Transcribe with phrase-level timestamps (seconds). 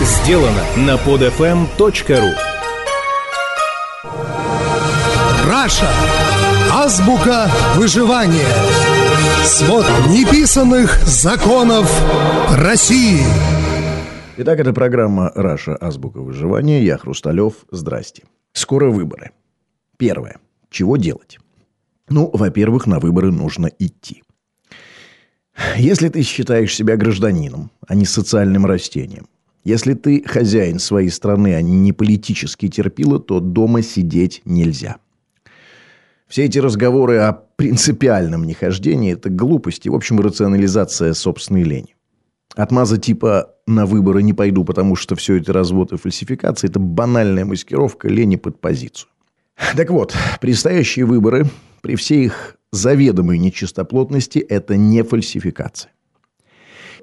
[0.00, 2.32] сделано на podfm.ru
[5.46, 5.90] Russia.
[6.72, 8.48] Азбука выживания.
[9.44, 11.90] Свод неписанных законов
[12.56, 13.24] России.
[14.38, 15.76] Итак, это программа «Russia.
[15.76, 16.82] Азбука выживания».
[16.82, 17.66] Я Хрусталев.
[17.70, 18.22] Здрасте.
[18.52, 19.32] Скоро выборы.
[19.98, 20.38] Первое.
[20.70, 21.38] Чего делать?
[22.08, 24.22] Ну, во-первых, на выборы нужно идти.
[25.76, 29.26] Если ты считаешь себя гражданином, а не социальным растением,
[29.64, 34.96] если ты хозяин своей страны, а не политический терпила, то дома сидеть нельзя.
[36.28, 41.96] Все эти разговоры о принципиальном нехождении– это глупость и, в общем, рационализация собственной лени.
[42.54, 47.44] Отмаза типа «на выборы не пойду, потому что все это развод и фальсификация»– это банальная
[47.44, 49.10] маскировка лени под позицию.
[49.76, 51.46] Так вот, предстоящие выборы,
[51.82, 55.92] при всей их заведомой нечистоплотности, это не фальсификация.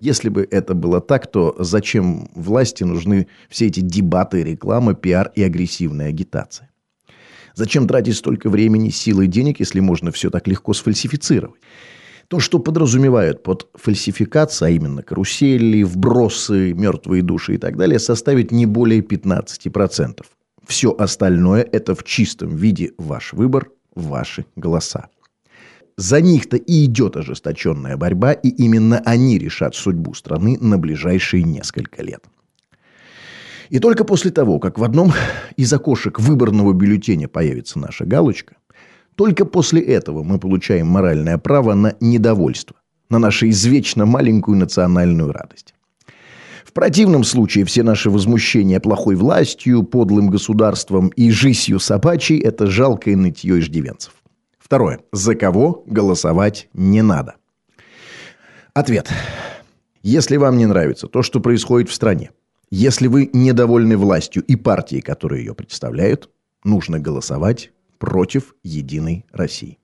[0.00, 5.42] Если бы это было так, то зачем власти нужны все эти дебаты, реклама, пиар и
[5.42, 6.70] агрессивная агитация?
[7.54, 11.60] Зачем тратить столько времени, силы и денег, если можно все так легко сфальсифицировать?
[12.28, 18.50] То, что подразумевают под фальсификацией, а именно карусели, вбросы, мертвые души и так далее, составит
[18.50, 20.24] не более 15%.
[20.66, 25.08] Все остальное– это в чистом виде ваш выбор, ваши голоса.
[25.96, 32.02] За них-то и идет ожесточенная борьба, и именно они решат судьбу страны на ближайшие несколько
[32.02, 32.24] лет.
[33.70, 35.12] И только после того, как в одном
[35.56, 38.56] из окошек выборного бюллетеня появится наша галочка,
[39.14, 42.76] только после этого мы получаем моральное право на недовольство,
[43.08, 45.74] на нашу извечно маленькую национальную радость.
[46.64, 53.14] В противном случае все наши возмущения плохой властью, подлым государством и жизнью собачьей– это жалкое
[53.14, 54.12] нытье иждивенцев.
[54.64, 55.00] Второе.
[55.12, 57.34] За кого голосовать не надо?
[58.72, 59.10] Ответ.
[60.02, 62.30] Если вам не нравится то, что происходит в стране,
[62.70, 66.30] если вы недовольны властью и партией, которые ее представляют,
[66.64, 69.78] нужно голосовать против Единой России.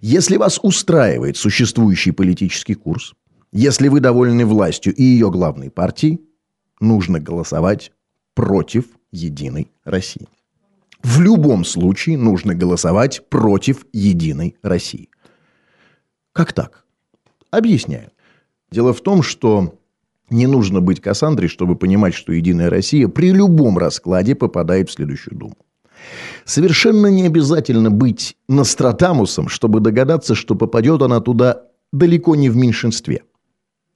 [0.00, 3.14] Если вас устраивает существующий политический курс,
[3.52, 6.20] если вы довольны властью и ее главной партией,
[6.80, 7.92] нужно голосовать
[8.34, 10.26] против Единой России.
[11.02, 15.08] В любом случае нужно голосовать против Единой России.
[16.32, 16.84] Как так?
[17.50, 18.10] Объясняю.
[18.70, 19.78] Дело в том, что
[20.30, 25.36] не нужно быть Кассандрой, чтобы понимать, что Единая Россия при любом раскладе попадает в следующую
[25.36, 25.56] Думу.
[26.44, 33.22] Совершенно не обязательно быть Нострадамусом, чтобы догадаться, что попадет она туда далеко не в меньшинстве.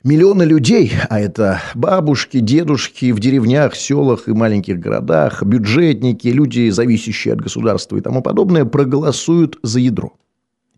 [0.07, 7.35] Миллионы людей, а это бабушки, дедушки в деревнях, селах и маленьких городах, бюджетники, люди, зависящие
[7.35, 10.13] от государства и тому подобное, проголосуют за ядро.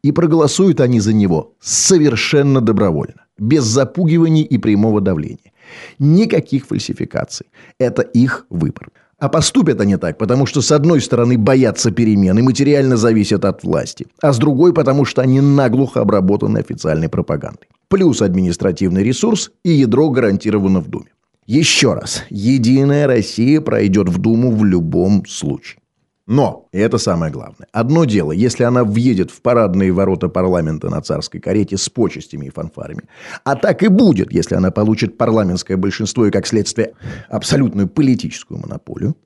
[0.01, 5.53] И проголосуют они за него совершенно добровольно, без запугиваний и прямого давления.
[5.99, 7.49] Никаких фальсификаций.
[7.79, 8.89] Это их выбор.
[9.19, 13.63] А поступят они так, потому что с одной стороны боятся перемен и материально зависят от
[13.63, 17.69] власти, а с другой потому что они наглухо обработаны официальной пропагандой.
[17.89, 21.11] Плюс административный ресурс и ядро гарантировано в Думе.
[21.47, 25.81] Еще раз, Единая Россия пройдет в Думу в любом случае.
[26.27, 31.01] Но, и это самое главное, одно дело, если она въедет в парадные ворота парламента на
[31.01, 33.05] царской карете с почестями и фанфарами.
[33.45, 36.93] А так и будет, если она получит парламентское большинство и, как следствие,
[37.31, 39.17] абсолютную политическую монополию.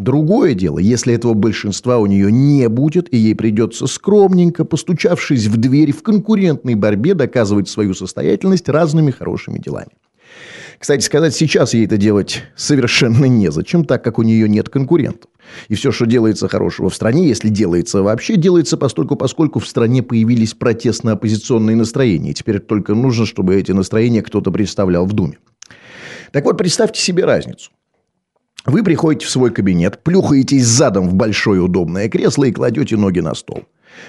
[0.00, 5.58] Другое дело, если этого большинства у нее не будет, и ей придется скромненько, постучавшись в
[5.58, 9.90] дверь в конкурентной борьбе, доказывать свою состоятельность разными хорошими делами.
[10.78, 15.30] Кстати сказать, сейчас ей это делать совершенно незачем, так как у нее нет конкурентов.
[15.68, 20.02] И все, что делается хорошего в стране, если делается вообще, делается постольку, поскольку в стране
[20.02, 22.32] появились протестно-оппозиционные настроения.
[22.32, 25.36] теперь только нужно, чтобы эти настроения кто-то представлял в Думе.
[26.32, 27.70] Так вот, представьте себе разницу.
[28.66, 33.34] Вы приходите в свой кабинет, плюхаетесь задом в большое удобное кресло и кладете ноги на
[33.34, 33.64] стол.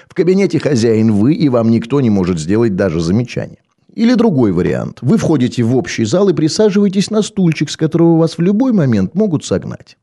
[0.08, 3.58] В кабинете хозяин вы, и вам никто не может сделать даже замечание.
[3.94, 4.98] Или другой вариант.
[5.02, 9.14] Вы входите в общий зал и присаживаетесь на стульчик, с которого вас в любой момент
[9.14, 9.98] могут согнать.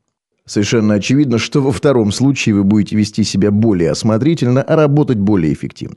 [0.46, 5.52] Совершенно очевидно, что во втором случае вы будете вести себя более осмотрительно, а работать более
[5.52, 5.96] эффективно.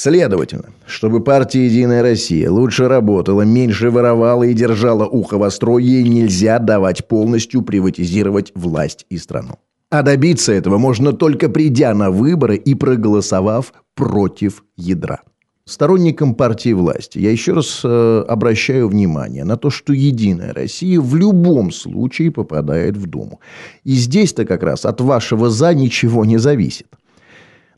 [0.00, 6.60] Следовательно, чтобы партия «Единая Россия» лучше работала, меньше воровала и держала ухо востро, ей нельзя
[6.60, 9.56] давать полностью приватизировать власть и страну.
[9.90, 15.22] А добиться этого можно только придя на выборы и проголосовав против ядра
[15.68, 21.14] сторонникам партии власти я еще раз э, обращаю внимание на то, что Единая Россия в
[21.14, 23.40] любом случае попадает в Думу.
[23.84, 26.86] И здесь-то как раз от вашего «за» ничего не зависит.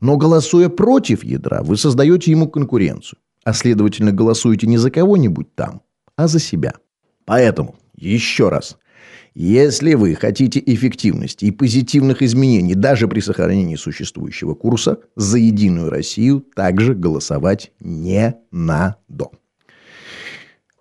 [0.00, 3.18] Но голосуя против ядра, вы создаете ему конкуренцию.
[3.44, 5.82] А следовательно, голосуете не за кого-нибудь там,
[6.16, 6.74] а за себя.
[7.24, 8.78] Поэтому Еще раз.
[9.34, 16.44] Если вы хотите эффективности и позитивных изменений даже при сохранении существующего курса, за «Единую Россию»
[16.54, 19.28] также голосовать не надо.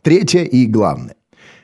[0.01, 1.15] Третье и главное.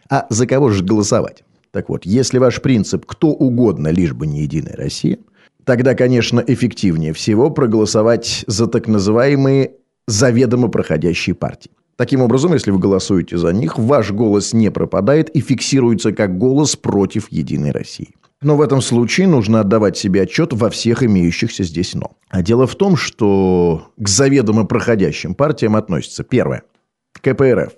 [0.10, 1.44] А за кого же голосовать?
[1.72, 5.18] Так вот, если ваш принцип «кто угодно, лишь бы не Единая Россия»,
[5.66, 9.72] тогда, конечно, эффективнее всего проголосовать за так называемые
[10.08, 11.72] заведомо проходящие партии.
[11.98, 16.76] Таким образом, если вы голосуете за них, ваш голос не пропадает и фиксируется как голос
[16.76, 18.14] против Единой России.
[18.42, 22.12] Но в этом случае нужно отдавать себе отчет во всех имеющихся здесь «но».
[22.30, 26.64] А дело в том, что к заведомо проходящим партиям относится первое–
[27.22, 27.74] КПРФ.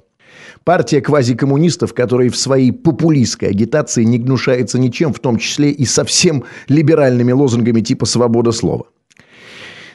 [0.68, 6.44] Партия квазикоммунистов, которая в своей популистской агитации не гнушается ничем, в том числе и совсем
[6.68, 8.88] либеральными лозунгами типа «свобода слова».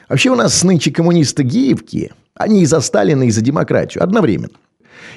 [0.09, 4.55] Вообще у нас нынче коммунисты геевки, они и за Сталина, и за демократию одновременно.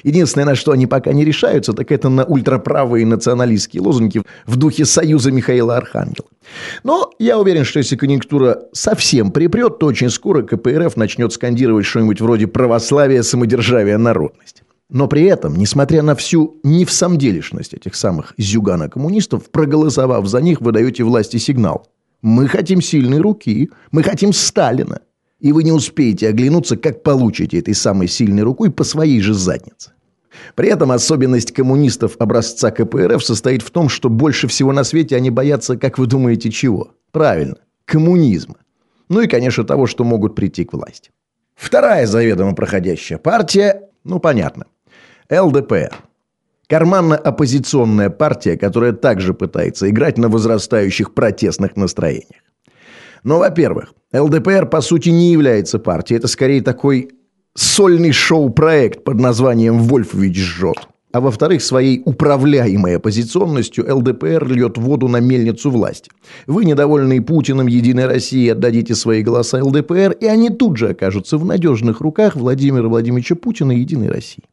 [0.03, 4.85] Единственное, на что они пока не решаются, так это на ультраправые националистские лозунги в духе
[4.85, 6.27] союза Михаила Архангела.
[6.83, 12.21] Но я уверен, что если конъюнктура совсем припрет, то очень скоро КПРФ начнет скандировать что-нибудь
[12.21, 14.61] вроде православия, самодержавия, народность.
[14.89, 21.03] Но при этом, несмотря на всю невсамделишность этих самых зюгана-коммунистов, проголосовав за них, вы даете
[21.03, 21.87] власти сигнал.
[22.21, 25.01] Мы хотим сильной руки, мы хотим Сталина.
[25.39, 29.91] И вы не успеете оглянуться, как получите этой самой сильной рукой по своей же заднице.
[30.55, 35.29] При этом особенность коммунистов образца КПРФ состоит в том, что больше всего на свете они
[35.29, 36.93] боятся, как вы думаете, чего?
[37.11, 38.55] Правильно, коммунизма.
[39.09, 41.11] Ну и, конечно, того, что могут прийти к власти.
[41.55, 44.65] Вторая заведомо проходящая партия, ну понятно,
[45.29, 45.93] ЛДПР.
[46.69, 52.43] Карманно-оппозиционная партия, которая также пытается играть на возрастающих протестных настроениях.
[53.23, 56.17] Но, во-первых, ЛДПР по сути не является партией.
[56.17, 57.11] Это скорее такой
[57.55, 60.87] сольный шоу-проект под названием «Вольфович жжет».
[61.11, 66.11] А во-вторых, своей управляемой оппозиционностью ЛДПР льет воду на мельницу власти.
[66.45, 71.43] Вы, недовольные Путиным, Единой России, отдадите свои голоса ЛДПР, и они тут же окажутся в
[71.45, 74.43] надежных руках Владимира Владимировича Путина и Единой России.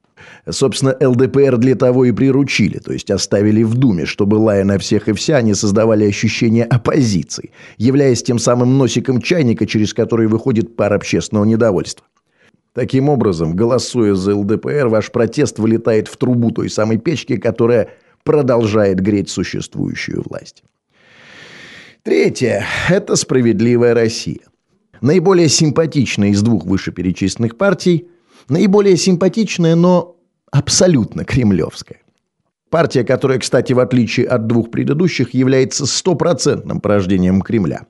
[0.49, 5.08] Собственно, ЛДПР для того и приручили, то есть оставили в Думе, чтобы, лая на всех
[5.08, 10.93] и вся, они создавали ощущение оппозиции, являясь тем самым носиком чайника, через который выходит пар
[10.93, 12.06] общественного недовольства.
[12.75, 17.90] Таким образом, голосуя за ЛДПР, ваш протест вылетает в трубу той самой печки, которая
[18.25, 20.64] продолжает греть существующую власть.
[22.02, 24.40] Третье– это «Справедливая Россия».
[25.00, 28.08] Наиболее симпатичная из двух вышеперечисленных партий,
[28.48, 30.16] наиболее симпатичная, но
[30.50, 31.98] абсолютно кремлевская.
[32.70, 37.86] Партия, которая, кстати, в отличие от двух предыдущих, является стопроцентным порождением Кремля.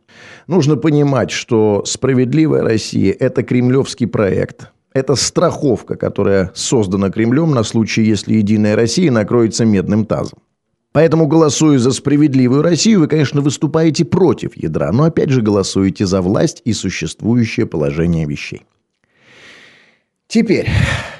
[0.46, 8.02] Нужно понимать, что «Справедливая Россия»– это кремлевский проект, это страховка, которая создана Кремлем на случай,
[8.02, 10.38] если «Единая Россия» накроется медным тазом.
[10.93, 16.20] Поэтому, голосуя за справедливую Россию, вы, конечно, выступаете против ядра, но опять же голосуете за
[16.20, 18.62] власть и существующее положение вещей.
[20.29, 20.69] Теперь,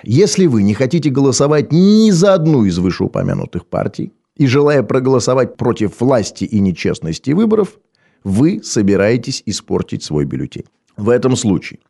[0.03, 6.01] если вы не хотите голосовать ни за одну из вышеупомянутых партий и желая проголосовать против
[6.01, 7.79] власти и нечестности выборов,
[8.25, 10.65] вы собираетесь испортить свой бюллетень.
[10.97, 11.81] В этом случае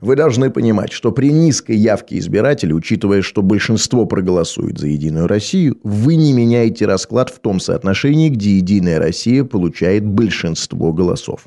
[0.00, 5.78] вы должны понимать, что при низкой явке избирателей, учитывая, что большинство проголосует за «Единую Россию»,
[5.82, 11.46] вы не меняете расклад в том соотношении, где «Единая Россия» получает большинство голосов.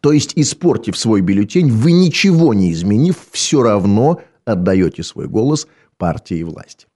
[0.00, 5.66] То есть, испортив свой бюллетень, вы ничего не изменив, все равно отдаете свой голос
[5.98, 6.86] партии и власти.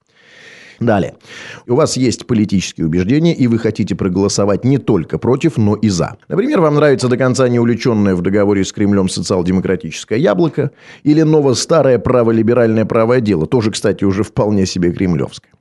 [0.79, 1.15] Далее.
[1.67, 6.17] У вас есть политические убеждения, и вы хотите проголосовать не только против, но и за.
[6.27, 10.71] Например, вам нравится до конца не увлеченное в договоре с Кремлем социал-демократическое яблоко
[11.03, 15.51] или ново-старое праволиберальное правое дело, тоже, кстати, уже вполне себе кремлевское.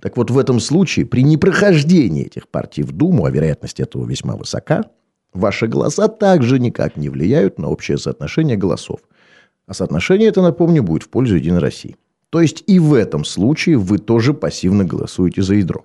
[0.00, 4.36] Так вот, в этом случае, при непрохождении этих партий в Думу, а вероятность этого весьма
[4.36, 4.82] высока,
[5.32, 9.00] ваши голоса также никак не влияют на общее соотношение голосов.
[9.66, 11.96] А соотношение это, напомню, будет в пользу Единой России.
[12.30, 15.84] То есть и в этом случае вы тоже пассивно голосуете за ядро.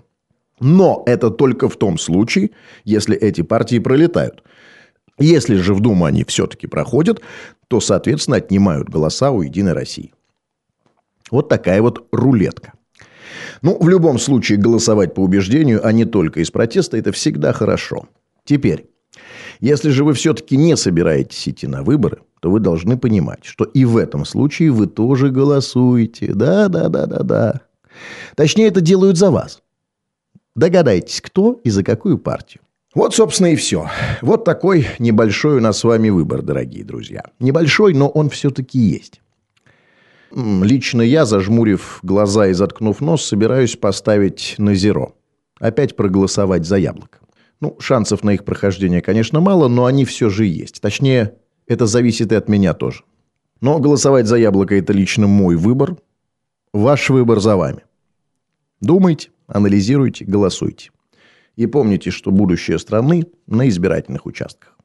[0.59, 2.51] Но это только в том случае,
[2.83, 4.43] если эти партии пролетают.
[5.19, 7.21] Если же в Думу они все-таки проходят,
[7.67, 10.13] то, соответственно, отнимают голоса у Единой России.
[11.31, 12.73] Вот такая вот рулетка.
[13.61, 18.07] Ну, в любом случае, голосовать по убеждению, а не только из протеста, это всегда хорошо.
[18.45, 18.85] Теперь,
[19.59, 23.85] если же вы все-таки не собираетесь идти на выборы, то вы должны понимать, что и
[23.85, 26.33] в этом случае вы тоже голосуете.
[26.33, 27.61] Да, да, да, да, да.
[28.35, 29.61] Точнее, это делают за вас.
[30.55, 32.61] Догадайтесь, кто и за какую партию.
[32.95, 33.89] Вот, собственно, и все.
[34.21, 37.25] Вот такой небольшой у нас с вами выбор, дорогие друзья.
[37.39, 39.21] Небольшой, но он все-таки есть.
[40.31, 45.15] Лично я, зажмурив глаза и заткнув нос, собираюсь поставить на зеро.
[45.59, 47.19] Опять проголосовать за яблоко.
[47.59, 50.79] Ну, шансов на их прохождение, конечно, мало, но они все же есть.
[50.81, 51.35] Точнее,
[51.65, 53.03] это зависит и от меня тоже.
[53.61, 55.97] Но голосовать за яблоко– это лично мой выбор.
[56.73, 57.83] Ваш выбор за вами.
[58.81, 60.91] Думайте, анализируйте, голосуйте.
[61.55, 64.77] И помните, что будущее страны на избирательных участках.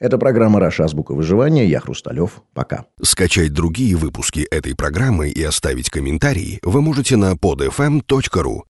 [0.00, 0.84] Это программа «Раша.
[0.84, 1.66] Азбука выживания».
[1.66, 2.42] Я Хрусталев.
[2.52, 2.86] Пока.
[3.00, 8.62] Скачать другие выпуски этой программы и оставить комментарии вы можете на podfm.ru